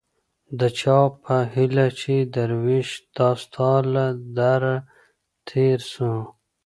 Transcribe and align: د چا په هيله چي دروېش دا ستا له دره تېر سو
د 0.59 0.61
چا 0.79 0.99
په 1.23 1.35
هيله 1.53 1.85
چي 1.99 2.15
دروېش 2.33 2.89
دا 3.15 3.29
ستا 3.43 3.71
له 3.93 4.05
دره 4.37 4.75
تېر 5.49 5.79
سو 5.93 6.11